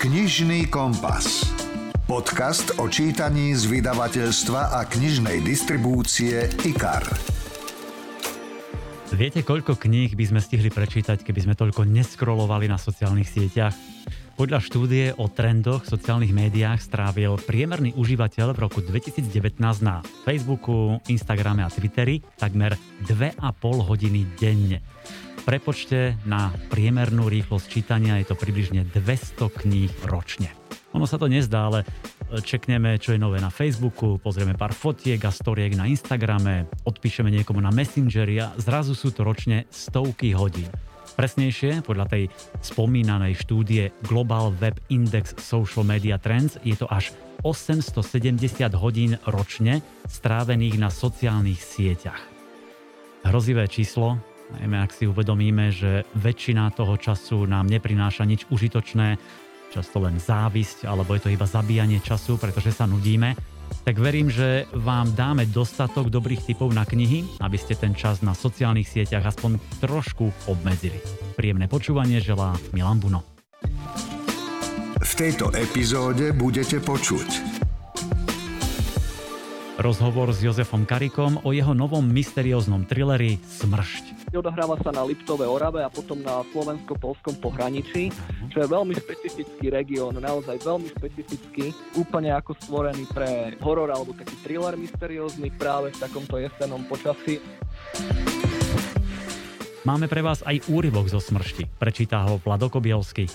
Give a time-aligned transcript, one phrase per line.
[0.00, 1.44] Knižný kompas.
[2.08, 7.04] Podcast o čítaní z vydavateľstva a knižnej distribúcie IKAR.
[9.12, 13.76] Viete, koľko kníh by sme stihli prečítať, keby sme toľko neskrolovali na sociálnych sieťach?
[14.40, 20.96] Podľa štúdie o trendoch v sociálnych médiách strávil priemerný užívateľ v roku 2019 na Facebooku,
[21.12, 22.72] Instagrame a Twitteri takmer
[23.04, 23.36] 2,5
[23.84, 24.80] hodiny denne
[25.42, 30.52] prepočte na priemernú rýchlosť čítania je to približne 200 kníh ročne.
[30.90, 31.86] Ono sa to nezdá, ale
[32.42, 37.62] čekneme, čo je nové na Facebooku, pozrieme pár fotiek a storiek na Instagrame, odpíšeme niekomu
[37.62, 40.70] na Messengeri a zrazu sú to ročne stovky hodín.
[41.14, 42.24] Presnejšie, podľa tej
[42.62, 48.40] spomínanej štúdie Global Web Index Social Media Trends je to až 870
[48.78, 52.20] hodín ročne strávených na sociálnych sieťach.
[53.26, 54.16] Hrozivé číslo,
[54.58, 59.20] najmä ak si uvedomíme, že väčšina toho času nám neprináša nič užitočné,
[59.70, 63.38] často len závisť, alebo je to iba zabíjanie času, pretože sa nudíme,
[63.86, 68.34] tak verím, že vám dáme dostatok dobrých typov na knihy, aby ste ten čas na
[68.34, 70.98] sociálnych sieťach aspoň trošku obmedzili.
[71.38, 73.22] Príjemné počúvanie želá Milan Buno.
[75.00, 77.60] V tejto epizóde budete počuť
[79.80, 84.19] Rozhovor s Jozefom Karikom o jeho novom mysterióznom trileri Smršť.
[84.30, 88.14] Odohráva sa na Liptove Orave a potom na slovensko-polskom pohraničí,
[88.54, 94.38] čo je veľmi špecifický región, naozaj veľmi špecifický, úplne ako stvorený pre horor alebo taký
[94.46, 97.42] thriller mysteriózny práve v takomto jesenom počasí.
[99.82, 101.66] Máme pre vás aj úryvok zo Smršti.
[101.80, 103.26] Prečíta ho Vladokobielsky.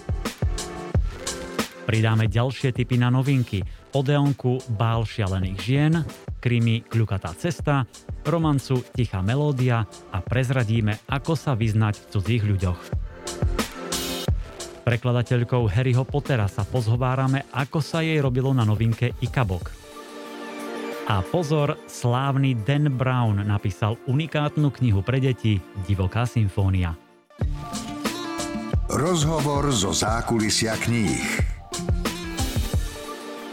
[1.85, 3.61] Pridáme ďalšie typy na novinky.
[3.93, 5.93] Odeonku Bál šialených žien,
[6.41, 7.85] krimi Kľukatá cesta,
[8.25, 12.81] romancu Tichá melódia a prezradíme, ako sa vyznať v cudzích ľuďoch.
[14.85, 19.69] Prekladateľkou Harryho Pottera sa pozhovárame, ako sa jej robilo na novinke Ikabok.
[21.05, 26.97] A pozor, slávny Dan Brown napísal unikátnu knihu pre deti Divoká symfónia.
[28.89, 31.54] Rozhovor zo zákulisia kníh.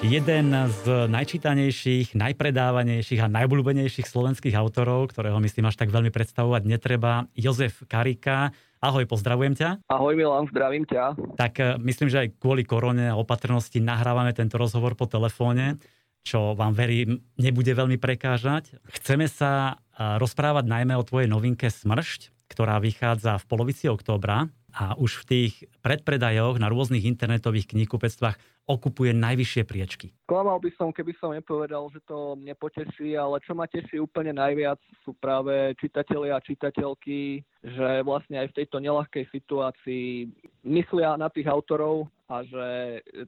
[0.02, 0.50] Jeden
[0.82, 7.86] z najčítanejších, najpredávanejších a najobľúbenejších slovenských autorov, ktorého myslím až tak veľmi predstavovať netreba, Jozef
[7.86, 8.50] Karika.
[8.82, 9.86] Ahoj, pozdravujem ťa.
[9.86, 11.38] Ahoj Milan, zdravím ťa.
[11.38, 15.78] Tak eh, myslím, že aj kvôli korone a opatrnosti nahrávame tento rozhovor po telefóne,
[16.26, 18.74] čo vám verím nebude veľmi prekážať.
[18.98, 24.96] Chceme sa eh, rozprávať najmä o tvojej novinke Smršť, ktorá vychádza v polovici októbra a
[24.96, 25.52] už v tých
[25.84, 30.14] predpredajoch na rôznych internetových kníhkupectvách okupuje najvyššie priečky.
[30.30, 34.32] Klamal by som, keby som nepovedal, že to mne poteší, ale čo ma teší úplne
[34.32, 40.30] najviac sú práve čitatelia a čitateľky, že vlastne aj v tejto nelahkej situácii
[40.62, 42.66] myslia na tých autorov a že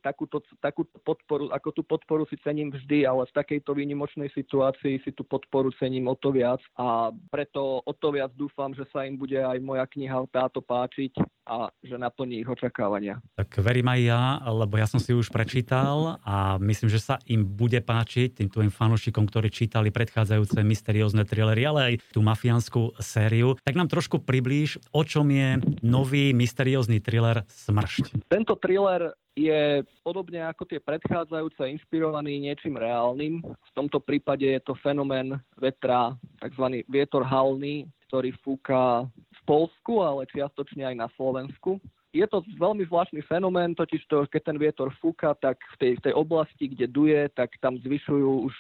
[0.00, 5.10] takúto, takúto podporu, ako tú podporu si cením vždy, ale v takejto výnimočnej situácii si
[5.12, 9.20] tú podporu cením o to viac a preto o to viac dúfam, že sa im
[9.20, 13.20] bude aj moja kniha táto páčiť a že naplní ich očakávania.
[13.36, 17.44] Tak verím aj ja, lebo ja som si už prečítal a myslím, že sa im
[17.44, 23.60] bude páčiť tým tvojim fanúšikom, ktorí čítali predchádzajúce mysteriózne thrillery, ale aj tú mafiánsku sériu.
[23.60, 28.24] Tak nám trošku priblíž, o čom je nový mysteriózny thriller Smršť.
[28.32, 28.93] Tento thriller
[29.34, 33.42] je podobne ako tie predchádzajúce inšpirovaný niečím reálnym.
[33.42, 36.86] V tomto prípade je to fenomén vetra, tzv.
[36.86, 39.10] vietor halný, ktorý fúka
[39.44, 41.76] Polsku, ale čiastočne aj na Slovensku.
[42.14, 46.04] Je to veľmi zvláštny fenomén, totiž to, keď ten vietor fúka, tak v tej, v
[46.08, 48.56] tej oblasti, kde duje, tak tam zvyšujú už,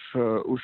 [0.50, 0.62] už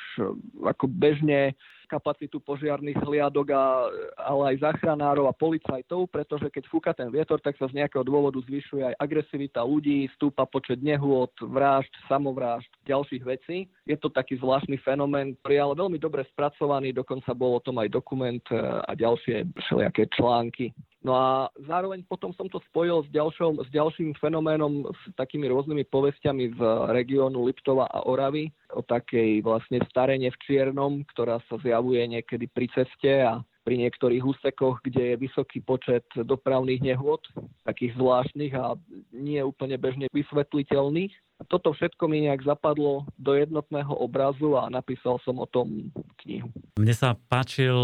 [0.67, 1.55] ako bežne
[1.91, 3.91] kapacitu požiarných hliadok, a,
[4.23, 8.39] ale aj záchranárov a policajtov, pretože keď fúka ten vietor, tak sa z nejakého dôvodu
[8.47, 13.67] zvyšuje aj agresivita ľudí, stúpa počet nehôd, vražd, samovrážd, ďalších vecí.
[13.83, 17.83] Je to taký zvláštny fenomén, ktorý je ale veľmi dobre spracovaný, dokonca bol o tom
[17.83, 18.55] aj dokument e,
[18.87, 20.71] a ďalšie všelijaké články.
[21.01, 25.89] No a zároveň potom som to spojil s, ďalšou, s ďalším fenoménom, s takými rôznymi
[25.89, 26.59] povestiami z
[26.93, 32.69] regiónu Liptova a Oravy, o takej vlastne starene v Čiernom, ktorá sa zjavuje niekedy pri
[32.69, 37.21] ceste a pri niektorých úsekoch, kde je vysoký počet dopravných nehôd,
[37.65, 38.73] takých zvláštnych a
[39.13, 41.13] nie úplne bežne vysvetliteľných.
[41.47, 45.89] Toto všetko mi nejak zapadlo do jednotného obrazu a napísal som o tom
[46.25, 46.49] knihu.
[46.77, 47.77] Mne sa páčil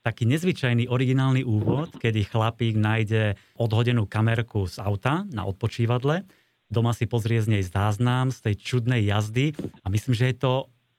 [0.00, 6.24] taký nezvyčajný originálny úvod, kedy chlapík nájde odhodenú kamerku z auta na odpočívadle,
[6.72, 9.52] doma si pozrie z nej záznam z tej čudnej jazdy
[9.84, 10.52] a myslím, že je to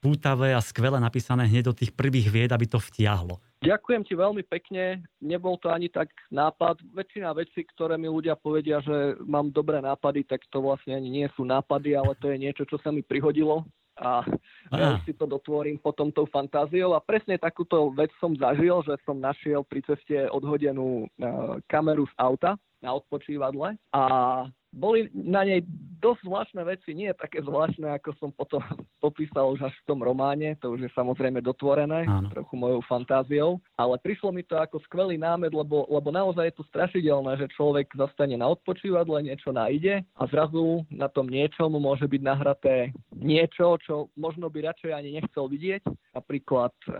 [0.03, 3.39] pútavé a skvele napísané hneď do tých prvých vied, aby to vtiahlo.
[3.63, 4.99] Ďakujem ti veľmi pekne.
[5.23, 6.83] Nebol to ani tak nápad.
[6.91, 11.27] Väčšina vecí, ktoré mi ľudia povedia, že mám dobré nápady, tak to vlastne ani nie
[11.33, 13.63] sú nápady, ale to je niečo, čo sa mi prihodilo
[13.93, 14.25] a
[14.73, 19.21] ja si to dotvorím potom tou fantáziou a presne takúto vec som zažil, že som
[19.21, 24.03] našiel pri ceste odhodenú uh, kameru z auta na odpočívadle a
[24.73, 25.61] boli na nej
[26.03, 28.59] dosť zvláštne veci, nie také zvláštne, ako som potom
[29.05, 32.27] popísal už až v tom románe, to už je samozrejme dotvorené, Áno.
[32.27, 36.67] trochu mojou fantáziou, ale prišlo mi to ako skvelý námed, lebo, lebo naozaj je to
[36.67, 42.21] strašidelné, že človek zastane na odpočívadle, niečo nájde a zrazu na tom niečom môže byť
[42.21, 45.87] nahraté niečo, čo možno by radšej ani nechcel vidieť.
[46.13, 46.91] Napríklad, e,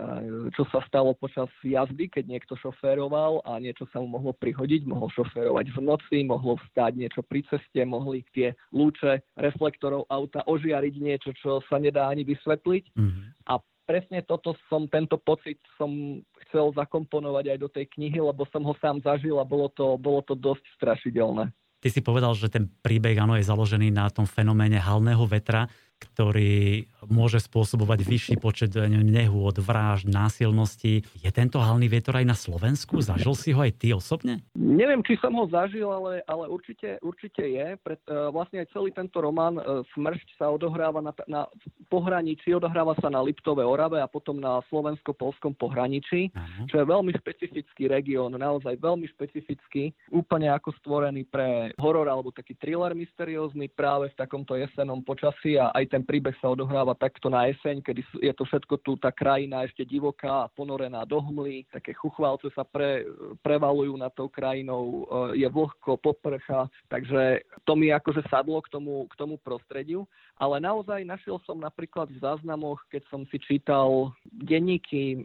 [0.58, 5.06] čo sa stalo počas jazdy, keď niekto šoféroval a niečo sa mu mohlo prihodiť, mohol
[5.14, 10.94] šoférovať v noci, mohlo vstať niečo pri ceste, ste mohli tie lúče reflektorov auta ožiariť
[10.98, 12.84] niečo, čo sa nedá ani vysvetliť.
[12.96, 13.24] Mm-hmm.
[13.48, 18.64] A presne toto som, tento pocit som chcel zakomponovať aj do tej knihy, lebo som
[18.64, 21.52] ho sám zažil a bolo to, bolo to dosť strašidelné.
[21.84, 25.68] Ty si povedal, že ten príbeh áno, je založený na tom fenoméne halného vetra
[26.04, 31.04] ktorý môže spôsobovať vyšší počet nehôd, vražd, násilností.
[31.20, 33.00] Je tento halný vietor aj na Slovensku?
[33.00, 34.44] Zažil si ho aj ty osobne?
[34.56, 37.76] Neviem, či som ho zažil, ale, ale určite, určite je.
[37.80, 41.48] Pred, uh, vlastne aj celý tento román uh, Smršť sa odohráva na, na
[41.88, 46.66] pohraničí, odohráva sa na Liptove Orave a potom na slovensko-polskom pohraničí, uh-huh.
[46.66, 52.58] čo je veľmi špecifický región, naozaj veľmi špecifický, úplne ako stvorený pre horor alebo taký
[52.58, 57.46] thriller mysteriózny práve v takomto jesenom počasí a aj ten príbeh sa odohráva takto na
[57.46, 61.94] jeseň, kedy je to všetko tu, tá krajina ešte divoká a ponorená do hmly, také
[61.94, 63.06] chuchvalce sa pre,
[63.46, 69.06] prevalujú nad tou krajinou, e, je vlhko, poprcha, takže to mi akože sadlo k tomu,
[69.06, 70.02] k tomu prostrediu.
[70.34, 75.18] Ale naozaj našiel som napríklad v záznamoch, keď som si čítal denníky e,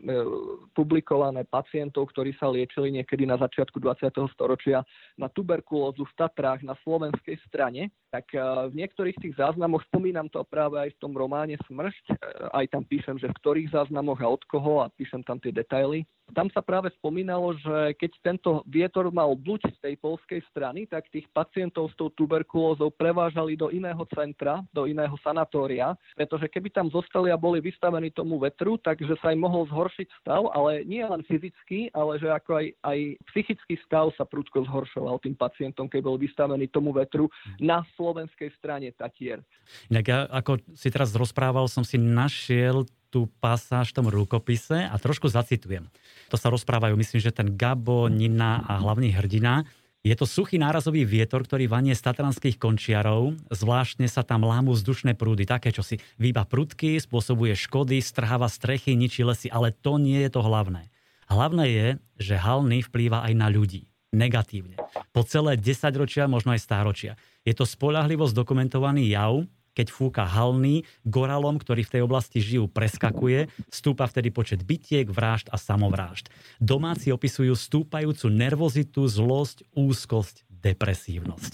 [0.78, 4.06] publikované pacientov, ktorí sa liečili niekedy na začiatku 20.
[4.38, 4.86] storočia
[5.18, 10.46] na tuberkulózu v Tatrách na slovenskej strane, tak e, v niektorých tých záznamoch, spomínam to
[10.46, 12.16] práve aj v tom románe Smršť, e,
[12.52, 16.04] aj tam píšem, že v ktorých záznamoch a od koho a píšem tam tie detaily,
[16.34, 21.10] tam sa práve spomínalo, že keď tento vietor mal bluť z tej polskej strany, tak
[21.10, 26.88] tých pacientov s tou tuberkulózou prevážali do iného centra, do iného sanatória, pretože keby tam
[26.94, 31.26] zostali a boli vystavení tomu vetru, takže sa im mohol zhoršiť stav, ale nie len
[31.26, 33.00] fyzicky, ale že ako aj, aj
[33.34, 38.94] psychický stav sa prudko zhoršoval tým pacientom, keď bol vystavený tomu vetru na slovenskej strane
[38.94, 39.42] Tatier.
[39.90, 44.96] Inak ja, ako si teraz rozprával, som si našiel tú pasáž v tom rukopise a
[44.96, 45.90] trošku zacitujem.
[46.30, 49.66] To sa rozprávajú, myslím, že ten Gabo, Nina a hlavný hrdina.
[50.00, 53.36] Je to suchý nárazový vietor, ktorý vanie z tatranských končiarov.
[53.52, 58.96] Zvláštne sa tam lámu vzdušné prúdy, také, čo si výba prudky, spôsobuje škody, strháva strechy,
[58.96, 60.88] ničí lesy, ale to nie je to hlavné.
[61.28, 63.92] Hlavné je, že halný vplýva aj na ľudí.
[64.10, 64.80] Negatívne.
[65.14, 67.14] Po celé 10 ročia, možno aj stáročia.
[67.46, 69.46] Je to spolahlivo zdokumentovaný jav,
[69.80, 75.48] keď fúka halný, goralom, ktorí v tej oblasti žijú, preskakuje, stúpa vtedy počet bytiek, vražd
[75.48, 76.28] a samovrážd.
[76.60, 81.54] Domáci opisujú stúpajúcu nervozitu, zlosť, úzkosť, depresívnosť.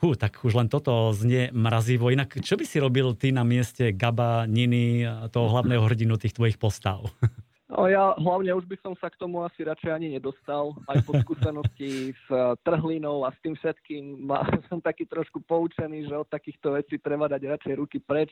[0.00, 2.08] Fú, tak už len toto znie mrazivo.
[2.08, 6.56] Inak, čo by si robil ty na mieste Gaba, Niny, toho hlavného hrdinu tých tvojich
[6.56, 7.04] postav?
[7.74, 10.78] No ja hlavne už by som sa k tomu asi radšej ani nedostal.
[10.86, 16.06] Aj po skúsenosti s eh, trhlinou a s tým všetkým ma, som taký trošku poučený,
[16.06, 18.30] že od takýchto vecí treba dať radšej ruky preč,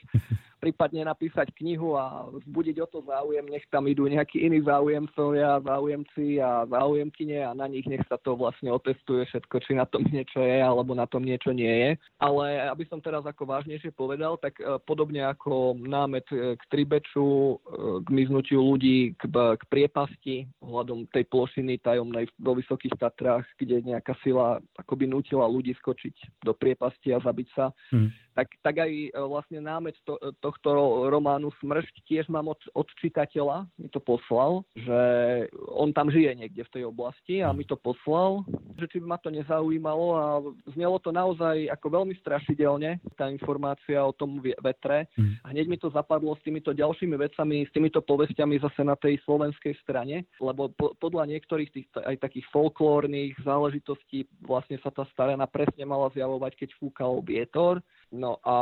[0.62, 6.38] prípadne napísať knihu a vzbudiť o to záujem, nech tam idú nejakí iní záujemcovia, záujemci
[6.38, 10.38] a záujemkyne a na nich nech sa to vlastne otestuje všetko, či na tom niečo
[10.38, 11.90] je alebo na tom niečo nie je.
[12.22, 17.58] Ale aby som teraz ako vážnejšie povedal, tak eh, podobne ako námet eh, k tribeču,
[18.06, 24.12] k miznutiu ľudí, k, k priepasti ohľadom tej plošiny tajomnej vo Vysokých Tatrách, kde nejaká
[24.20, 27.72] sila akoby nutila ľudí skočiť do priepasti a zabiť sa.
[27.88, 30.70] Hmm tak, tak aj e, vlastne námet to, e, tohto
[31.08, 35.00] románu Smršť tiež mám od, od čitateľa, mi to poslal, že
[35.68, 38.44] on tam žije niekde v tej oblasti a mi to poslal,
[38.80, 40.26] že či by ma to nezaujímalo a
[40.72, 45.06] znelo to naozaj ako veľmi strašidelne, tá informácia o tom vetre.
[45.14, 45.34] Mm.
[45.44, 49.20] A hneď mi to zapadlo s týmito ďalšími vecami, s týmito povestiami zase na tej
[49.28, 55.44] slovenskej strane, lebo po, podľa niektorých tých aj takých folklórnych záležitostí vlastne sa tá starena
[55.44, 57.84] presne mala zjavovať, keď fúkal vietor
[58.22, 58.54] No a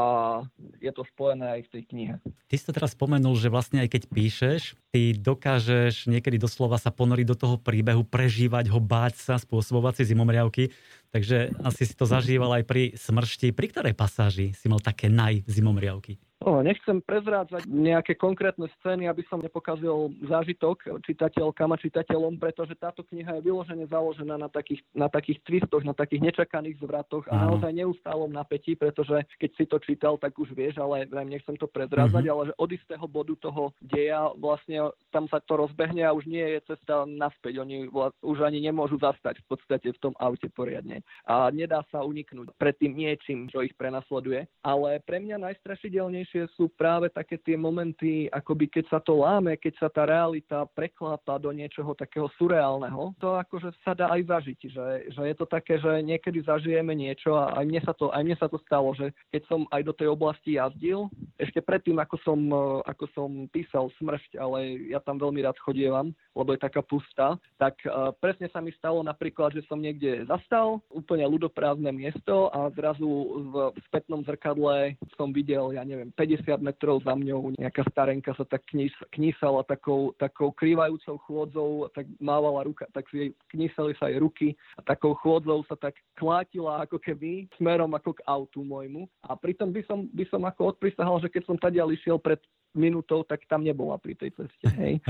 [0.80, 2.14] je to spojené aj v tej knihe.
[2.48, 6.88] Ty si to teraz spomenul, že vlastne aj keď píšeš, ty dokážeš niekedy doslova sa
[6.88, 10.72] ponoriť do toho príbehu, prežívať ho, báť sa, spôsobovať si zimomriavky.
[11.12, 13.52] Takže asi si to zažíval aj pri smršti.
[13.52, 16.16] Pri ktorej pasáži si mal také naj zimomriavky?
[16.40, 23.04] No, nechcem prezrádzať nejaké konkrétne scény, aby som nepokazil zážitok čitateľkám a čitateľom, pretože táto
[23.04, 27.76] kniha je vyložene založená na takých, na takých twistoch, na takých nečakaných zvratoch a naozaj
[27.76, 32.32] neustálom napätí, pretože keď si to čítal, tak už vieš, ale nechcem to prezrádzať, mm-hmm.
[32.40, 36.56] ale že od istého bodu toho deja vlastne tam sa to rozbehne a už nie
[36.56, 37.60] je cesta naspäť.
[37.60, 37.84] Oni
[38.24, 41.04] už ani nemôžu zastať v podstate v tom aute poriadne.
[41.28, 44.48] A nedá sa uniknúť pred tým niečím, čo ich prenasleduje.
[44.64, 49.58] Ale pre mňa najstrašidelnejšie najsilnejšie sú práve také tie momenty, akoby keď sa to láme,
[49.58, 54.60] keď sa tá realita preklápa do niečoho takého surreálneho, to akože sa dá aj zažiť,
[54.70, 58.22] že, že je to také, že niekedy zažijeme niečo a aj mne sa to, aj
[58.22, 61.10] mne sa to stalo, že keď som aj do tej oblasti jazdil,
[61.40, 62.38] ešte predtým, ako som,
[62.86, 67.74] ako som písal Smršť, ale ja tam veľmi rád chodievam, lebo je taká pustá, tak
[67.84, 73.08] uh, presne sa mi stalo napríklad, že som niekde zastal, úplne ľudoprázdne miesto a zrazu
[73.50, 73.54] v
[73.90, 78.92] spätnom zrkadle som videl, ja neviem, 50 metrov za mňou nejaká starenka sa tak knis,
[79.08, 84.52] knísala takou, takou krývajúcou chôdzou, tak mávala ruka, tak si jej knísali sa jej ruky
[84.76, 89.08] a takou chôdzou sa tak klátila ako keby smerom ako k autu môjmu.
[89.24, 92.44] A pritom by som, by som ako odprisahal, že keď som tady išiel pred
[92.76, 94.66] minútou, tak tam nebola pri tej ceste.
[94.78, 95.02] Hej.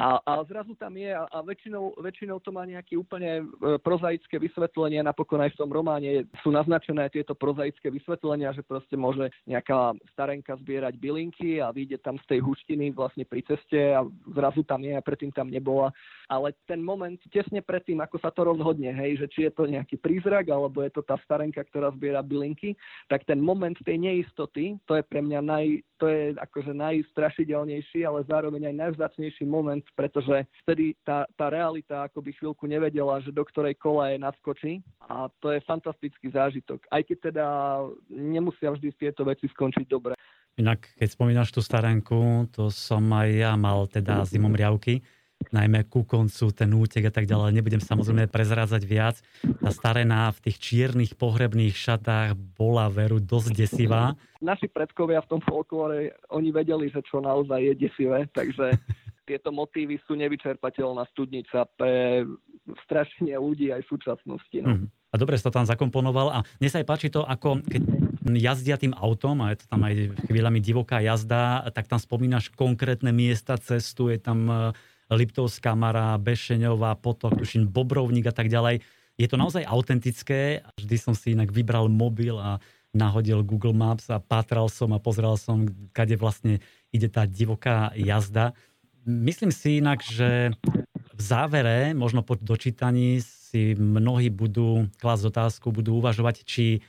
[0.00, 4.40] A, a zrazu tam je a, a väčšinou, väčšinou to má nejaké úplne e, prozaické
[4.40, 5.04] vysvetlenie.
[5.04, 10.56] Napokon aj v tom románe sú naznačené tieto prozaické vysvetlenia, že proste môže nejaká starenka
[10.56, 14.00] zbierať bylinky a vyjde tam z tej huštiny vlastne pri ceste a
[14.32, 15.92] zrazu tam je a predtým tam nebola.
[16.32, 20.00] Ale ten moment tesne predtým, ako sa to rozhodne, hej, že či je to nejaký
[20.00, 22.72] prízrak alebo je to tá starenka, ktorá zbiera bylinky,
[23.12, 25.66] tak ten moment tej neistoty, to je pre mňa naj,
[26.00, 32.34] to je akože najstrašidelnejší, ale zároveň aj najvzácnejší moment, pretože vtedy tá, tá realita akoby
[32.36, 34.72] chvíľku nevedela, že do ktorej kola je naskočí
[35.06, 36.86] a to je fantastický zážitok.
[36.90, 37.46] Aj keď teda
[38.10, 40.14] nemusia vždy tieto veci skončiť dobre.
[40.58, 45.00] Inak, keď spomínaš tú starenku, to som aj ja mal teda zimom riavky
[45.48, 47.56] najmä ku koncu, ten útek a tak ďalej.
[47.56, 49.16] Nebudem samozrejme prezrádzať viac.
[49.40, 54.12] Tá starená v tých čiernych pohrebných šatách bola veru dosť desivá.
[54.44, 58.76] Naši predkovia v tom folklóre, oni vedeli, že čo naozaj je desivé, takže
[59.30, 62.26] tieto motívy sú nevyčerpateľná studnica pre
[62.90, 64.58] strašenie ľudí aj v súčasnosti.
[64.58, 64.74] No.
[64.74, 64.86] Mm.
[65.10, 67.82] A dobre si to tam zakomponoval a mne sa aj páči to, ako keď
[68.38, 69.94] jazdia tým autom a je to tam aj
[70.30, 74.70] chvíľami divoká jazda, tak tam spomínaš konkrétne miesta cestu, je tam
[75.10, 78.86] Liptovská Mara, Bešeňová, Potok, tuším Bobrovník a tak ďalej.
[79.18, 80.62] Je to naozaj autentické.
[80.78, 82.62] Vždy som si inak vybral mobil a
[82.94, 86.62] nahodil Google Maps a pátral som a pozrel som, kade vlastne
[86.94, 88.54] ide tá divoká jazda.
[89.04, 90.52] Myslím si inak, že
[91.14, 96.80] v závere, možno po dočítaní si mnohí budú klásť otázku, budú uvažovať, či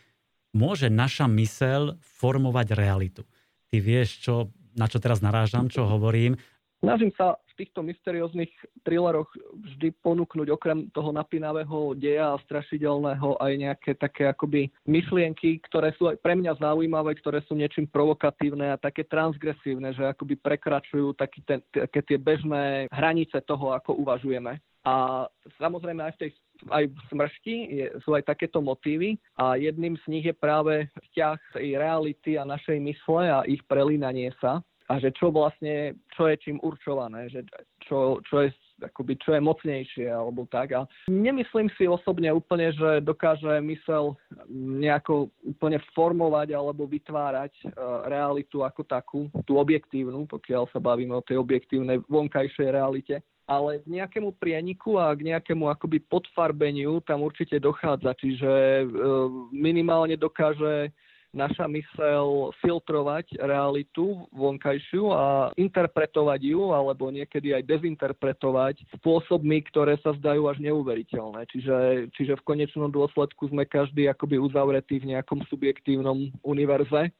[0.51, 3.23] môže naša mysel formovať realitu.
[3.71, 4.33] Ty vieš, čo,
[4.75, 6.35] na čo teraz narážam, čo hovorím.
[6.81, 8.49] Snažím sa v týchto mysterióznych
[8.81, 15.93] thrilleroch vždy ponúknuť okrem toho napínavého deja a strašidelného aj nejaké také akoby myšlienky, ktoré
[15.93, 21.13] sú aj pre mňa zaujímavé, ktoré sú niečím provokatívne a také transgresívne, že akoby prekračujú
[21.13, 24.57] taký ten, také tie bežné hranice toho, ako uvažujeme.
[24.81, 25.29] A
[25.61, 26.31] samozrejme aj v tej
[26.69, 31.57] aj v smršti je, sú aj takéto motívy a jedným z nich je práve vzťah
[31.57, 34.61] tej reality a našej mysle a ich prelínanie sa
[34.91, 37.47] a že čo vlastne, čo je čím určované, že
[37.87, 38.51] čo, čo je
[38.83, 40.75] akoby, čo je mocnejšie alebo tak.
[40.75, 44.19] A nemyslím si osobne úplne, že dokáže mysel
[44.51, 51.23] nejako úplne formovať alebo vytvárať uh, realitu ako takú, tú objektívnu, pokiaľ sa bavíme o
[51.23, 53.23] tej objektívnej vonkajšej realite.
[53.47, 58.11] Ale k nejakému prieniku a k nejakému akoby podfarbeniu tam určite dochádza.
[58.19, 58.51] Čiže
[58.83, 60.91] uh, minimálne dokáže
[61.31, 70.11] naša mysel filtrovať realitu vonkajšiu a interpretovať ju, alebo niekedy aj dezinterpretovať spôsobmi, ktoré sa
[70.15, 71.47] zdajú až neuveriteľné.
[71.47, 71.77] Čiže,
[72.15, 77.11] čiže v konečnom dôsledku sme každý akoby uzavretý v nejakom subjektívnom univerze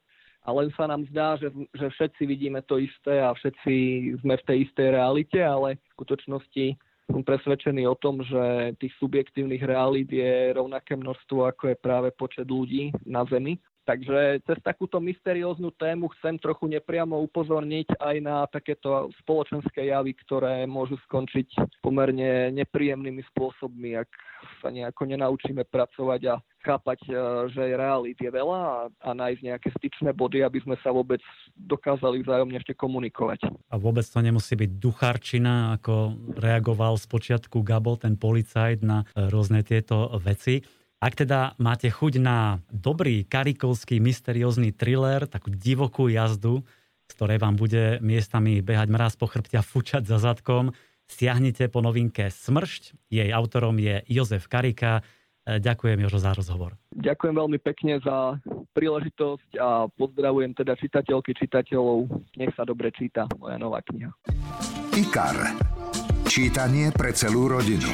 [0.41, 3.74] a len sa nám zdá, že, že všetci vidíme to isté a všetci
[4.25, 6.65] sme v tej istej realite, ale v skutočnosti
[7.12, 12.48] som presvedčený o tom, že tých subjektívnych realít je rovnaké množstvo, ako je práve počet
[12.48, 13.60] ľudí na Zemi.
[13.92, 20.64] Takže cez takúto mysterióznu tému chcem trochu nepriamo upozorniť aj na takéto spoločenské javy, ktoré
[20.64, 24.08] môžu skončiť pomerne nepríjemnými spôsobmi, ak
[24.64, 27.12] sa nejako nenaučíme pracovať a chápať, e,
[27.52, 31.20] že realít je veľa a, nájsť nejaké styčné body, aby sme sa vôbec
[31.60, 33.44] dokázali vzájomne ešte komunikovať.
[33.68, 39.68] A vôbec to nemusí byť ducharčina, ako reagoval z počiatku Gabo, ten policajt, na rôzne
[39.68, 40.64] tieto veci
[41.01, 46.62] Ak teda máte chuť na dobrý karikovský mysteriózny thriller, takú divokú jazdu,
[47.10, 50.77] z ktorej vám bude miestami behať mraz po chrbte a fučať za zadkom,
[51.10, 53.10] stiahnite po novinke Smršť.
[53.10, 55.01] Jej autorom je Jozef Karika.
[55.41, 56.77] E, ďakujem, Jožo, za rozhovor.
[56.93, 58.38] Ďakujem veľmi pekne za
[58.77, 62.13] príležitosť a pozdravujem teda čitateľky, čitateľov.
[62.38, 64.13] Nech sa dobre číta moja nová kniha.
[64.93, 65.58] IKAR.
[66.29, 67.89] Čítanie pre celú rodinu.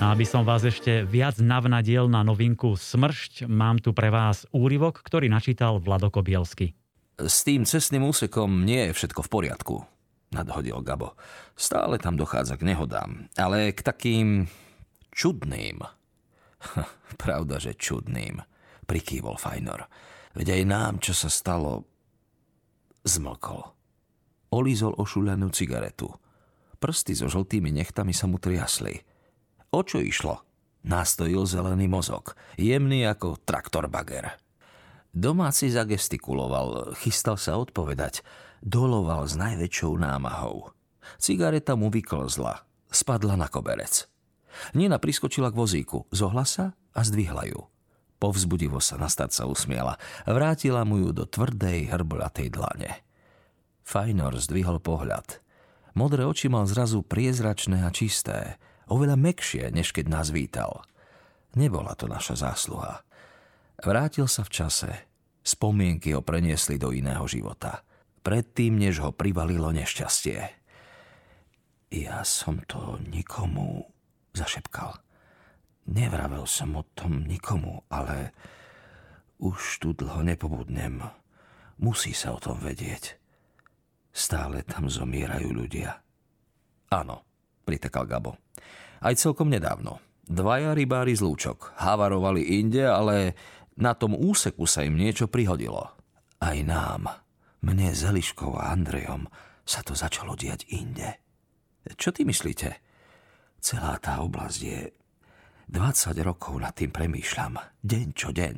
[0.00, 5.04] A aby som vás ešte viac navnadiel na novinku Smršť, mám tu pre vás úryvok,
[5.04, 6.72] ktorý načítal Vlado Kobielsky.
[7.20, 9.76] S tým cestným úsekom nie je všetko v poriadku,
[10.32, 11.20] nadhodil Gabo.
[11.52, 14.48] Stále tam dochádza k nehodám, ale k takým
[15.12, 15.84] čudným.
[17.20, 18.40] Pravda, že čudným,
[18.88, 19.84] prikývol Fajnor.
[20.32, 21.84] Veď aj nám, čo sa stalo,
[23.04, 23.68] zmlkol.
[24.56, 26.08] Olízol ošulenú cigaretu.
[26.80, 28.96] Prsty so žltými nechtami sa mu triasli–
[29.70, 30.42] O čo išlo?
[30.82, 34.34] Nastojil zelený mozog, jemný ako traktor bager.
[35.14, 38.26] Domáci zagestikuloval, chystal sa odpovedať,
[38.62, 40.74] doloval s najväčšou námahou.
[41.22, 44.10] Cigareta mu vyklzla, spadla na koberec.
[44.74, 47.66] Nina priskočila k vozíku, zohla sa a zdvihla ju.
[48.18, 49.96] Povzbudivo sa na starca usmiela,
[50.26, 53.06] vrátila mu ju do tvrdej, hrbolatej dlane.
[53.86, 55.40] Fajnor zdvihol pohľad.
[55.94, 60.82] Modré oči mal zrazu priezračné a čisté, oveľa mekšie, než keď nás vítal.
[61.54, 63.06] Nebola to naša zásluha.
[63.80, 64.90] Vrátil sa v čase.
[65.40, 67.86] Spomienky ho preniesli do iného života.
[68.20, 70.40] Predtým, než ho privalilo nešťastie.
[71.90, 73.88] Ja som to nikomu
[74.36, 75.00] zašepkal.
[75.90, 78.36] Nevravel som o tom nikomu, ale
[79.40, 81.02] už tu dlho nepobudnem.
[81.80, 83.16] Musí sa o tom vedieť.
[84.12, 85.96] Stále tam zomierajú ľudia.
[86.92, 87.24] Áno,
[87.64, 88.36] pritekal Gabo.
[89.00, 90.00] Aj celkom nedávno.
[90.28, 93.34] Dvaja rybári z lúčok havarovali inde, ale
[93.80, 95.96] na tom úseku sa im niečo prihodilo.
[96.38, 97.08] Aj nám,
[97.64, 99.26] mne s Eliškou a Andrejom,
[99.64, 101.16] sa to začalo diať inde.
[101.96, 102.68] Čo ty myslíte?
[103.60, 104.80] Celá tá oblasť je...
[105.70, 107.54] 20 rokov nad tým premýšľam.
[107.86, 108.56] Deň čo deň.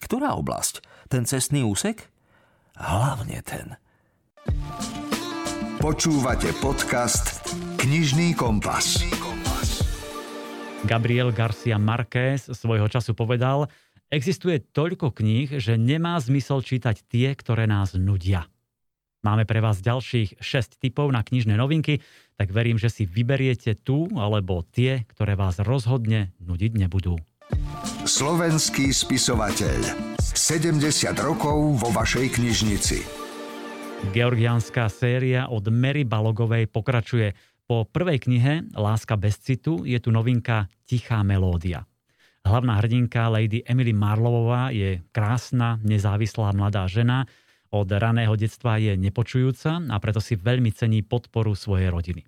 [0.00, 0.80] Ktorá oblasť?
[1.12, 2.08] Ten cestný úsek?
[2.72, 3.76] Hlavne ten.
[5.76, 7.44] Počúvate podcast
[7.76, 9.04] Knižný kompas.
[10.86, 13.66] Gabriel Garcia Marquez svojho času povedal,
[14.14, 18.46] existuje toľko kníh, že nemá zmysel čítať tie, ktoré nás nudia.
[19.26, 21.98] Máme pre vás ďalších 6 typov na knižné novinky,
[22.38, 27.18] tak verím, že si vyberiete tu alebo tie, ktoré vás rozhodne nudiť nebudú.
[28.06, 30.14] Slovenský spisovateľ.
[30.22, 30.78] 70
[31.18, 32.98] rokov vo vašej knižnici.
[34.14, 37.34] Georgianská séria od Mary Balogovej pokračuje.
[37.68, 41.84] Po prvej knihe Láska bez citu je tu novinka Tichá melódia.
[42.40, 47.28] Hlavná hrdinka Lady Emily Marlovová je krásna, nezávislá mladá žena,
[47.68, 52.24] od raného detstva je nepočujúca a preto si veľmi cení podporu svojej rodiny.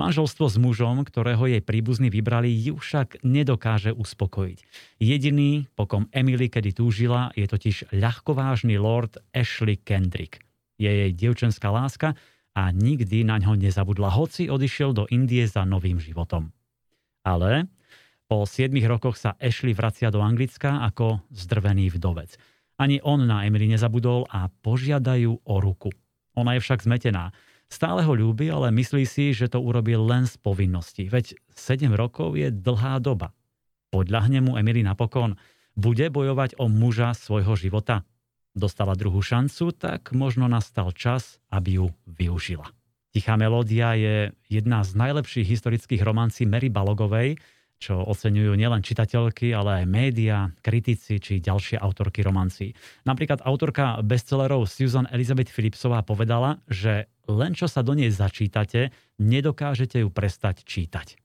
[0.00, 4.58] Manželstvo s mužom, ktorého jej príbuzní vybrali, ju však nedokáže uspokojiť.
[4.96, 10.40] Jediný, po kom Emily kedy túžila, je totiž ľahkovážny lord Ashley Kendrick.
[10.80, 12.16] Je jej dievčenská láska,
[12.54, 16.50] a nikdy na ňo nezabudla, hoci odišiel do Indie za novým životom.
[17.22, 17.70] Ale
[18.30, 22.34] po 7 rokoch sa Ashley vracia do Anglicka ako zdrvený vdovec.
[22.80, 25.92] Ani on na Emily nezabudol a požiadajú o ruku.
[26.38, 27.34] Ona je však zmetená.
[27.70, 31.06] Stále ho ľúbi, ale myslí si, že to urobil len z povinnosti.
[31.06, 33.30] Veď 7 rokov je dlhá doba.
[33.94, 35.38] Podľahne mu Emily napokon.
[35.78, 38.02] Bude bojovať o muža svojho života
[38.54, 42.70] dostala druhú šancu, tak možno nastal čas, aby ju využila.
[43.10, 47.42] Tichá melódia je jedna z najlepších historických romancí Mary Balogovej,
[47.80, 52.76] čo oceňujú nielen čitateľky, ale aj média, kritici či ďalšie autorky romancí.
[53.08, 60.04] Napríklad autorka bestsellerov Susan Elizabeth Philipsová povedala, že len čo sa do nej začítate, nedokážete
[60.04, 61.16] ju prestať čítať.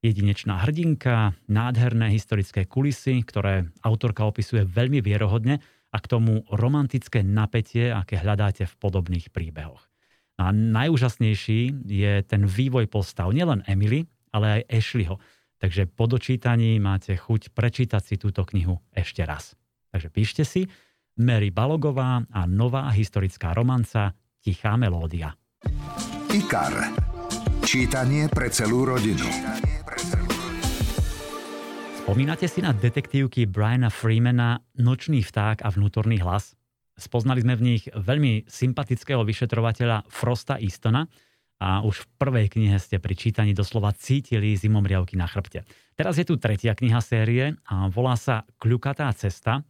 [0.00, 5.60] Jedinečná hrdinka, nádherné historické kulisy, ktoré autorka opisuje veľmi vierohodne
[5.92, 9.86] a k tomu romantické napätie, aké hľadáte v podobných príbehoch.
[10.36, 14.04] A najúžasnejší je ten vývoj postav, nielen Emily,
[14.36, 15.16] ale aj Ashleyho.
[15.56, 19.56] Takže po dočítaní máte chuť prečítať si túto knihu ešte raz.
[19.88, 20.68] Takže píšte si
[21.16, 24.12] Mary Balogová a nová historická romanca
[24.44, 25.32] Tichá melódia.
[26.28, 26.92] IKAR.
[27.64, 29.65] Čítanie pre celú rodinu.
[32.06, 36.54] Spomínate si na detektívky Briana Freemana Nočný vták a vnútorný hlas?
[36.94, 41.10] Spoznali sme v nich veľmi sympatického vyšetrovateľa Frosta Eastona
[41.58, 45.66] a už v prvej knihe ste pri čítaní doslova cítili zimomriavky na chrbte.
[45.98, 49.66] Teraz je tu tretia kniha série a volá sa Kľukatá cesta.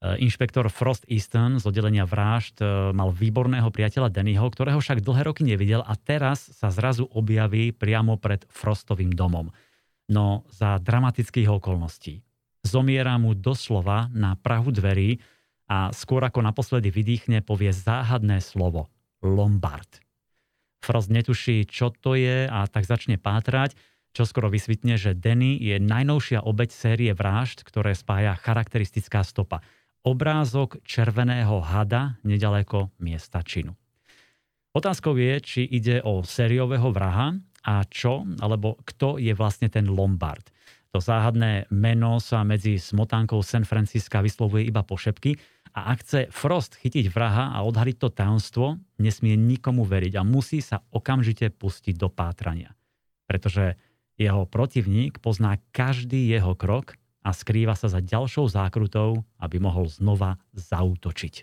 [0.00, 5.28] E, inšpektor Frost Easton z oddelenia vražd e, mal výborného priateľa Dennyho, ktorého však dlhé
[5.28, 9.52] roky nevidel a teraz sa zrazu objaví priamo pred Frostovým domom.
[10.10, 12.20] No za dramatických okolností.
[12.64, 15.20] Zomiera mu doslova na prahu dverí
[15.68, 18.92] a skôr ako naposledy vydýchne, povie záhadné slovo
[19.24, 20.00] Lombard.
[20.84, 23.72] Frost netuší, čo to je a tak začne pátrať–
[24.14, 29.58] čo skoro vysvetne, že Denny je najnovšia obeď série vražd, ktoré spája charakteristická stopa.
[30.06, 33.74] Obrázok červeného hada nedaleko miesta činu.
[34.70, 37.34] Otázkou je, či ide o sériového vraha
[37.64, 40.44] a čo, alebo kto je vlastne ten Lombard.
[40.94, 45.34] To záhadné meno sa medzi smotánkou San Francisca vyslovuje iba po šepky
[45.74, 50.62] a ak chce Frost chytiť vraha a odhaliť to tajomstvo, nesmie nikomu veriť a musí
[50.62, 52.78] sa okamžite pustiť do pátrania.
[53.26, 53.74] Pretože
[54.14, 56.94] jeho protivník pozná každý jeho krok
[57.26, 61.42] a skrýva sa za ďalšou zákrutou, aby mohol znova zautočiť.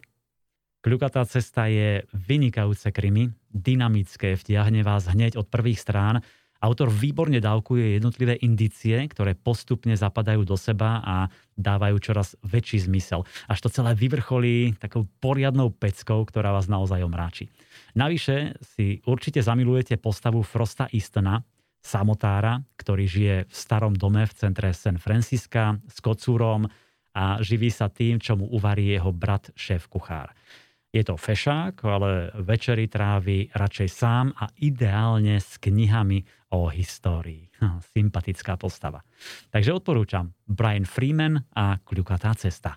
[0.79, 6.23] Kľukatá cesta je vynikajúce krymy, dynamické, vtiahne vás hneď od prvých strán.
[6.61, 11.15] Autor výborne dávkuje jednotlivé indície, ktoré postupne zapadajú do seba a
[11.57, 13.25] dávajú čoraz väčší zmysel.
[13.49, 17.49] Až to celé vyvrcholí takou poriadnou peckou, ktorá vás naozaj omráči.
[17.97, 21.41] Navyše si určite zamilujete postavu Frosta Eastona,
[21.81, 26.69] samotára, ktorý žije v starom dome v centre San Francisca s kocúrom
[27.17, 30.31] a živí sa tým, čo mu uvarí jeho brat šéf kuchár.
[30.91, 36.19] Je to fešák, ale večery trávi radšej sám a ideálne s knihami
[36.51, 37.47] o histórii.
[37.95, 38.99] Sympatická postava.
[39.55, 42.75] Takže odporúčam Brian Freeman a Kľukatá cesta.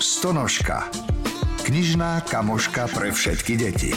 [0.00, 0.88] Stonožka.
[1.68, 3.92] Knižná kamoška pre všetky deti.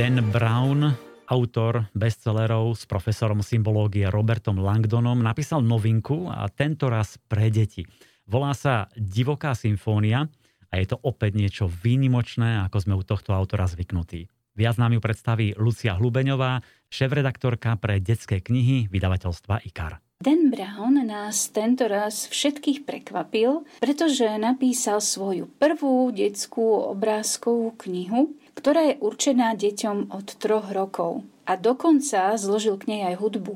[0.00, 0.88] Dan Brown
[1.28, 7.84] autor bestsellerov s profesorom symbológie Robertom Langdonom napísal novinku a tento raz pre deti.
[8.24, 10.32] Volá sa Divoká symfónia
[10.72, 14.32] a je to opäť niečo výnimočné, ako sme u tohto autora zvyknutí.
[14.56, 20.00] Viac nám ju predstaví Lucia Hlubeňová, šéf-redaktorka pre detské knihy vydavateľstva IKAR.
[20.22, 28.92] Dan Brown nás tento raz všetkých prekvapil, pretože napísal svoju prvú detskú obrázkovú knihu, ktorá
[28.92, 33.54] je určená deťom od troch rokov a dokonca zložil k nej aj hudbu.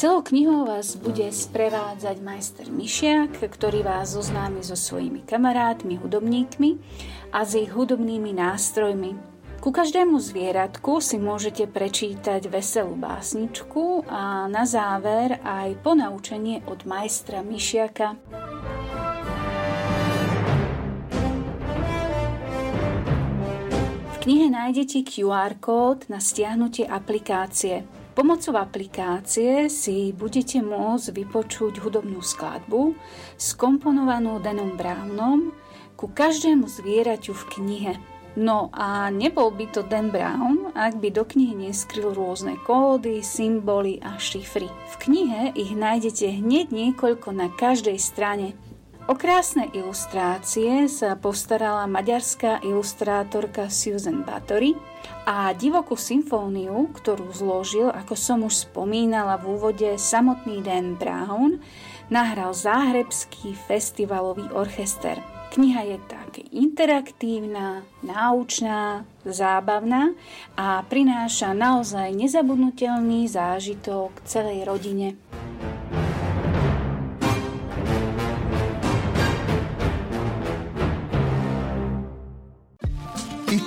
[0.00, 6.80] Celou knihou vás bude sprevádzať majster Mišiak, ktorý vás zoznámi so svojimi kamarátmi, hudobníkmi
[7.36, 9.12] a s ich hudobnými nástrojmi.
[9.60, 17.44] Ku každému zvieratku si môžete prečítať veselú básničku a na záver aj ponaučenie od majstra
[17.44, 18.16] Myšiaka.
[24.08, 27.99] V knihe nájdete QR kód na stiahnutie aplikácie.
[28.10, 32.98] Pomocou aplikácie si budete môcť vypočuť hudobnú skladbu
[33.38, 35.54] skomponovanú Denom Brownom
[35.94, 37.94] ku každému zvieraťu v knihe.
[38.34, 43.98] No a nebol by to Dan Brown, ak by do knihy neskryl rôzne kódy, symboly
[44.02, 44.70] a šifry.
[44.70, 48.54] V knihe ich nájdete hneď niekoľko na každej strane.
[49.08, 54.76] O krásne ilustrácie sa postarala maďarská ilustrátorka Susan Bathory
[55.24, 61.64] a divokú symfóniu, ktorú zložil, ako som už spomínala v úvode, samotný Dan Brown,
[62.12, 65.16] nahral Záhrebský festivalový orchester.
[65.50, 70.14] Kniha je tak interaktívna, náučná, zábavná
[70.54, 75.18] a prináša naozaj nezabudnutelný zážitok celej rodine.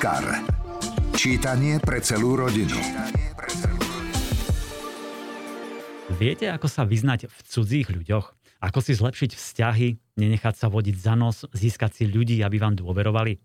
[0.04, 0.44] IKAR.
[1.16, 2.76] Čítanie pre celú rodinu.
[6.20, 8.36] Viete, ako sa vyznať v cudzích ľuďoch?
[8.60, 13.40] Ako si zlepšiť vzťahy, nenechať sa vodiť za nos, získať si ľudí, aby vám dôverovali?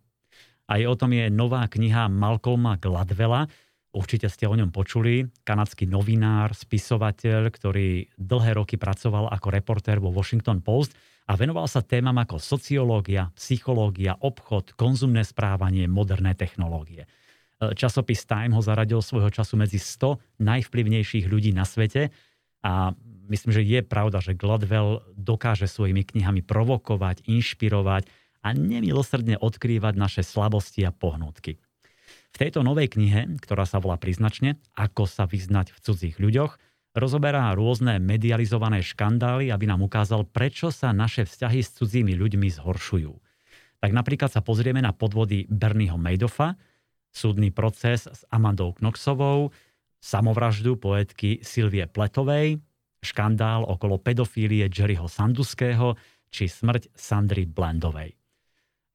[0.66, 3.46] Aj o tom je nová kniha Malcolma Gladwella.
[3.94, 5.30] Určite ste o ňom počuli.
[5.46, 11.84] Kanadský novinár, spisovateľ, ktorý dlhé roky pracoval ako reportér vo Washington Post a venoval sa
[11.84, 17.04] témam ako sociológia, psychológia, obchod, konzumné správanie, moderné technológie.
[17.58, 22.08] Časopis Time ho zaradil svojho času medzi 100 najvplyvnejších ľudí na svete
[22.64, 22.96] a
[23.28, 28.08] myslím, že je pravda, že Gladwell dokáže svojimi knihami provokovať, inšpirovať
[28.40, 31.58] a nemilosrdne odkrývať naše slabosti a pohnutky.
[32.32, 36.56] V tejto novej knihe, ktorá sa volá priznačne Ako sa vyznať v cudzích ľuďoch,
[36.98, 43.12] rozoberá rôzne medializované škandály, aby nám ukázal, prečo sa naše vzťahy s cudzími ľuďmi zhoršujú.
[43.78, 46.58] Tak napríklad sa pozrieme na podvody Bernieho Madoffa,
[47.14, 49.54] súdny proces s Amandou Knoxovou,
[50.02, 52.58] samovraždu poetky Silvie Pletovej,
[53.02, 55.94] škandál okolo pedofílie Jerryho Sanduského
[56.28, 58.18] či smrť Sandry Blandovej.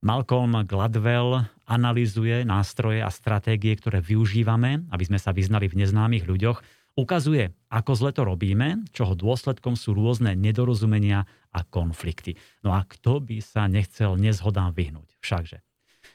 [0.03, 6.59] Malcolm Gladwell analizuje nástroje a stratégie, ktoré využívame, aby sme sa vyznali v neznámych ľuďoch,
[6.93, 12.37] ukazuje, ako zle to robíme, čoho dôsledkom sú rôzne nedorozumenia a konflikty.
[12.61, 15.09] No a kto by sa nechcel nezhodám vyhnúť?
[15.21, 15.59] Všakže.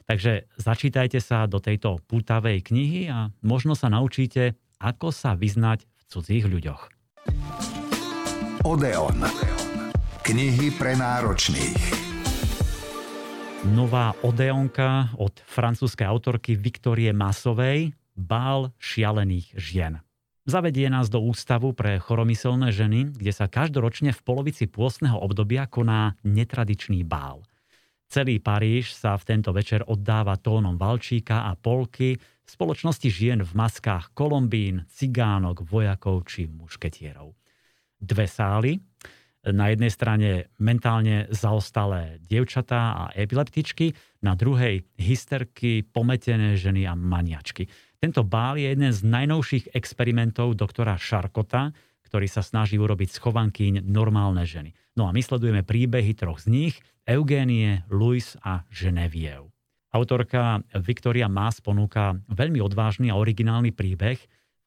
[0.09, 6.03] Takže začítajte sa do tejto putavej knihy a možno sa naučíte, ako sa vyznať v
[6.09, 6.83] cudzích ľuďoch.
[8.65, 9.21] Odeon.
[10.25, 11.99] Knihy pre náročných.
[13.75, 19.99] Nová Odeonka od francúzskej autorky Viktorie Masovej Bál šialených žien.
[20.49, 26.17] Zavedie nás do ústavu pre choromyselné ženy, kde sa každoročne v polovici pôstneho obdobia koná
[26.25, 27.45] netradičný bál.
[28.09, 32.17] Celý Paríž sa v tento večer oddáva tónom valčíka a polky
[32.49, 37.37] spoločnosti žien v maskách kolombín, cigánok, vojakov či mušketierov.
[38.01, 38.81] Dve sály,
[39.53, 47.71] na jednej strane mentálne zaostalé dievčatá a epileptičky, na druhej hysterky, pometené ženy a maniačky.
[47.99, 51.75] Tento bál je jeden z najnovších experimentov doktora Šarkota,
[52.09, 54.73] ktorý sa snaží urobiť schovankyň normálne ženy.
[54.97, 59.53] No a my sledujeme príbehy troch z nich, Eugénie, Louis a Genevieve.
[59.89, 64.21] Autorka Victoria Maas ponúka veľmi odvážny a originálny príbeh,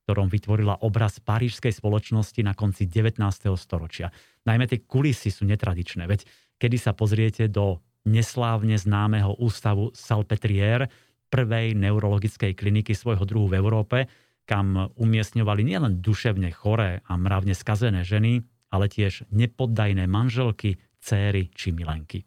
[0.05, 3.21] ktorom vytvorila obraz parížskej spoločnosti na konci 19.
[3.53, 4.09] storočia.
[4.47, 6.25] Najmä tie kulisy sú netradičné, veď
[6.58, 10.89] kedy sa pozriete do neslávne známeho ústavu Salpetriere,
[11.32, 13.97] prvej neurologickej kliniky svojho druhu v Európe,
[14.43, 21.71] kam umiestňovali nielen duševne choré a mravne skazené ženy, ale tiež nepoddajné manželky, céry či
[21.71, 22.25] milenky.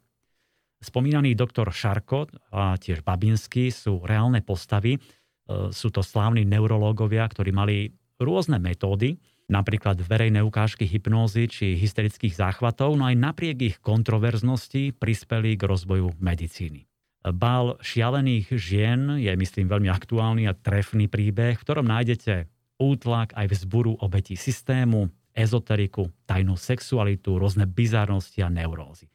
[0.81, 5.01] Spomínaný doktor Šarko a tiež Babinský sú reálne postavy,
[5.45, 12.35] E, sú to slávni neurológovia, ktorí mali rôzne metódy, napríklad verejné ukážky hypnózy či hysterických
[12.37, 16.89] záchvatov, no aj napriek ich kontroverznosti prispeli k rozvoju medicíny.
[17.25, 23.49] Bál šialených žien je, myslím, veľmi aktuálny a trefný príbeh, v ktorom nájdete útlak aj
[23.49, 29.09] vzburu obetí systému, ezoteriku, tajnú sexualitu, rôzne bizarnosti a neurózy.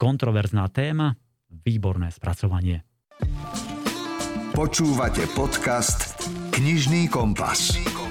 [0.00, 1.14] Kontroverzná téma,
[1.52, 2.82] výborné spracovanie.
[4.56, 6.16] Počúvate podcast
[6.52, 8.01] Knižný kompas.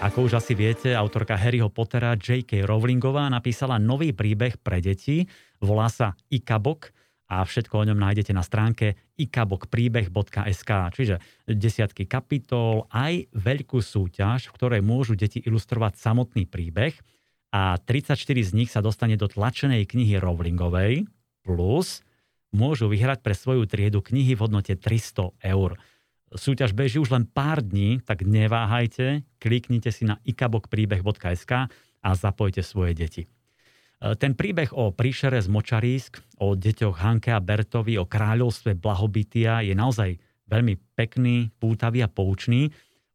[0.00, 2.64] Ako už asi viete, autorka Harryho Pottera J.K.
[2.64, 5.28] Rowlingová napísala nový príbeh pre deti.
[5.60, 6.88] Volá sa Ikabok
[7.28, 14.56] a všetko o ňom nájdete na stránke ikabokpríbeh.sk, čiže desiatky kapitol, aj veľkú súťaž, v
[14.56, 16.96] ktorej môžu deti ilustrovať samotný príbeh
[17.52, 21.12] a 34 z nich sa dostane do tlačenej knihy Rowlingovej
[21.44, 22.00] plus
[22.56, 25.76] môžu vyhrať pre svoju triedu knihy v hodnote 300 eur.
[26.30, 31.52] Súťaž beží už len pár dní, tak neváhajte, kliknite si na ikabokpríbeh.sk
[32.00, 33.22] a zapojte svoje deti.
[33.26, 33.28] E,
[34.14, 39.74] ten príbeh o príšere z Močarísk, o deťoch Hanke a Bertovi, o kráľovstve blahobytia je
[39.74, 42.70] naozaj veľmi pekný, pútavý a poučný.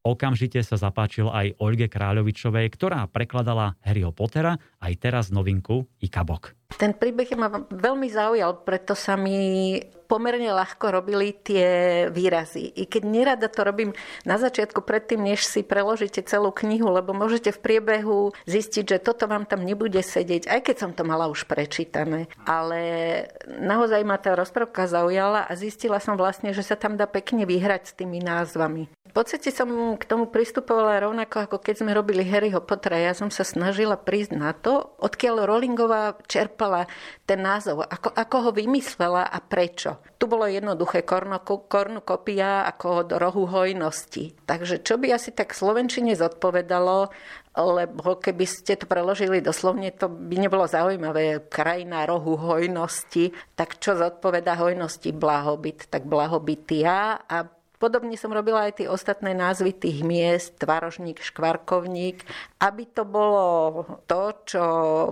[0.06, 6.54] Okamžite sa zapáčil aj Olge Kráľovičovej, ktorá prekladala Harryho Pottera aj teraz novinku Ikabok.
[6.76, 11.66] Ten príbeh ma veľmi zaujal, preto sa mi pomerne ľahko robili tie
[12.14, 12.78] výrazy.
[12.78, 13.92] I keď nerada to robím
[14.24, 19.26] na začiatku predtým, než si preložíte celú knihu, lebo môžete v priebehu zistiť, že toto
[19.26, 22.30] vám tam nebude sedieť, aj keď som to mala už prečítané.
[22.46, 22.80] Ale
[23.50, 27.82] naozaj ma tá rozprávka zaujala a zistila som vlastne, že sa tam dá pekne vyhrať
[27.90, 28.88] s tými názvami.
[29.16, 33.00] V podstate som k tomu pristupovala rovnako, ako keď sme robili Harryho Pottera.
[33.00, 36.88] Ja som sa snažila prísť na to, odkiaľ Rowlingová čerpala chápala
[37.28, 40.00] ten názov, ako, ako ho vymyslela a prečo.
[40.16, 44.32] Tu bolo jednoduché kornukopia ako do rohu hojnosti.
[44.48, 47.12] Takže čo by asi tak slovenčine zodpovedalo,
[47.60, 51.44] lebo keby ste to preložili doslovne, to by nebolo zaujímavé.
[51.52, 55.12] Krajina rohu hojnosti, tak čo zodpoveda hojnosti?
[55.12, 57.38] Blahobyt, tak blahobytia a
[57.86, 62.26] Podobne som robila aj tie ostatné názvy tých miest, Tvarožník, Škvarkovník,
[62.58, 64.64] aby to bolo to, čo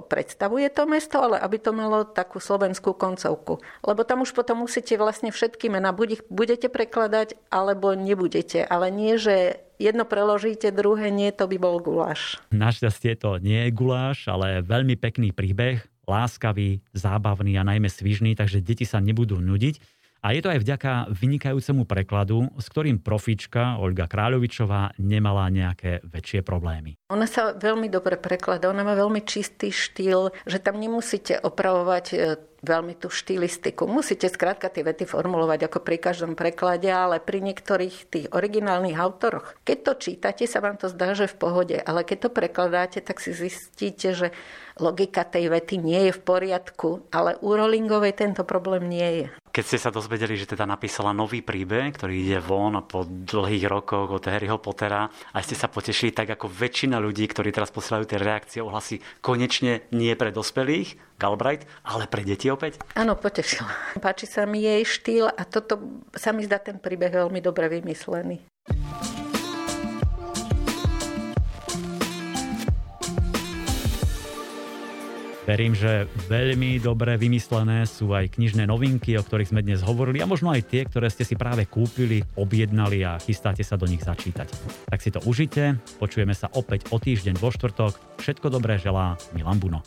[0.10, 3.62] predstavuje to mesto, ale aby to malo takú slovenskú koncovku.
[3.86, 8.66] Lebo tam už potom musíte vlastne všetky mená, buď ich budete prekladať, alebo nebudete.
[8.66, 12.42] Ale nie, že jedno preložíte, druhé nie, to by bol guláš.
[12.50, 15.78] Našťastie to nie je guláš, ale veľmi pekný príbeh,
[16.10, 20.02] láskavý, zábavný a najmä svižný, takže deti sa nebudú nudiť.
[20.24, 26.48] A je to aj vďaka vynikajúcemu prekladu, s ktorým profička Olga Kráľovičová nemala nejaké väčšie
[26.48, 26.96] problémy.
[27.12, 32.18] Ona sa veľmi dobre prekladá, ona má veľmi čistý štýl, že tam nemusíte opravovať e,
[32.64, 33.84] veľmi tú štilistiku.
[33.84, 39.60] Musíte skrátka tie vety formulovať ako pri každom preklade, ale pri niektorých tých originálnych autoroch.
[39.68, 43.20] Keď to čítate, sa vám to zdá, že v pohode, ale keď to prekladáte, tak
[43.20, 44.32] si zistíte, že
[44.80, 49.43] logika tej vety nie je v poriadku, ale u Rowlingovej tento problém nie je.
[49.54, 54.10] Keď ste sa dozvedeli, že teda napísala nový príbeh, ktorý ide von po dlhých rokoch
[54.10, 58.18] od Harryho Pottera a ste sa potešili tak ako väčšina ľudí, ktorí teraz posielajú tie
[58.18, 62.82] reakcie, ohlasy, konečne nie pre dospelých, Galbraith, ale pre deti opäť?
[62.98, 64.02] Áno, potešila.
[64.02, 68.42] Páči sa mi jej štýl a toto sa mi zdá ten príbeh veľmi dobre vymyslený.
[75.44, 80.30] Verím, že veľmi dobre vymyslené sú aj knižné novinky, o ktorých sme dnes hovorili a
[80.30, 84.48] možno aj tie, ktoré ste si práve kúpili, objednali a chystáte sa do nich začítať.
[84.88, 88.24] Tak si to užite, počujeme sa opäť o týždeň vo štvrtok.
[88.24, 89.84] Všetko dobré želá Milan Buno.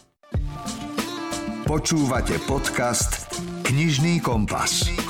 [1.64, 3.32] Počúvate podcast
[3.64, 5.05] Knižný kompas.